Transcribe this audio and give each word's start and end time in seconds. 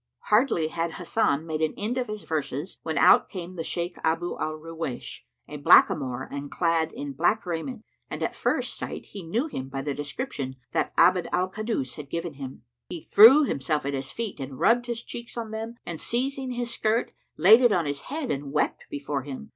Hardly 0.31 0.69
had 0.69 0.93
Hasan 0.95 1.45
made 1.45 1.61
an 1.61 1.75
end 1.77 1.95
of 1.99 2.07
his 2.07 2.23
verses, 2.23 2.79
when 2.81 2.97
out 2.97 3.29
came 3.29 3.53
the 3.55 3.63
Shaykh 3.63 3.97
Abu 4.03 4.35
al 4.39 4.55
Ruwaysh, 4.57 5.19
a 5.47 5.57
blackamoor 5.57 6.23
and 6.31 6.49
clad 6.49 6.91
in 6.91 7.13
black 7.13 7.45
raiment, 7.45 7.85
and 8.09 8.23
at 8.23 8.33
first 8.33 8.75
sight 8.75 9.05
he 9.05 9.21
knew 9.21 9.45
him 9.45 9.69
by 9.69 9.83
the 9.83 9.93
description 9.93 10.55
that 10.71 10.91
Abd 10.97 11.27
al 11.31 11.51
Kaddus 11.51 11.97
had 11.97 12.09
given 12.09 12.33
him. 12.33 12.63
He 12.89 12.99
threw 13.03 13.43
himself 13.43 13.85
at 13.85 13.93
his 13.93 14.09
feet 14.09 14.39
and 14.39 14.57
rubbed 14.59 14.87
his 14.87 15.03
cheeks 15.03 15.37
on 15.37 15.51
them 15.51 15.75
and 15.85 15.99
seizing 15.99 16.49
his 16.53 16.73
skirt, 16.73 17.13
laid 17.37 17.61
it 17.61 17.71
on 17.71 17.85
his 17.85 18.01
head 18.01 18.31
and 18.31 18.51
wept 18.51 18.85
before 18.89 19.21
him. 19.21 19.49